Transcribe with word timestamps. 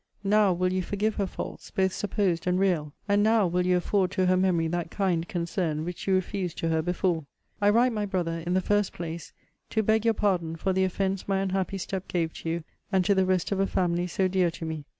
NOW 0.23 0.51
will 0.53 0.73
you 0.73 0.81
forgive 0.81 1.13
her 1.17 1.27
faults, 1.27 1.69
both 1.69 1.93
supposed 1.93 2.47
and 2.47 2.59
real! 2.59 2.91
And 3.07 3.21
NOW 3.21 3.45
will 3.45 3.67
you 3.67 3.77
afford 3.77 4.09
to 4.13 4.25
her 4.25 4.35
memory 4.35 4.67
that 4.67 4.89
kind 4.89 5.27
concern 5.27 5.85
which 5.85 6.07
you 6.07 6.15
refused 6.15 6.57
to 6.57 6.69
her 6.69 6.81
before! 6.81 7.27
I 7.61 7.69
write, 7.69 7.91
my 7.93 8.07
Brother, 8.07 8.41
in 8.43 8.55
the 8.55 8.61
first 8.61 8.93
place, 8.93 9.31
to 9.69 9.83
beg 9.83 10.03
your 10.03 10.15
pardon 10.15 10.55
for 10.55 10.73
the 10.73 10.85
offence 10.85 11.27
my 11.27 11.39
unhappy 11.41 11.77
step 11.77 12.07
gave 12.07 12.33
to 12.39 12.49
you, 12.49 12.63
and 12.91 13.05
to 13.05 13.13
the 13.13 13.27
rest 13.27 13.51
of 13.51 13.59
a 13.59 13.67
family 13.67 14.07
so 14.07 14.27
dear 14.27 14.49
to 14.49 14.65
me. 14.65 14.85